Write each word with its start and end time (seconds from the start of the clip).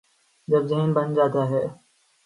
جب 0.47 0.63
ذہن 0.67 0.93
بن 0.93 1.13
جاتا 1.13 1.49
ہے۔ 1.49 1.63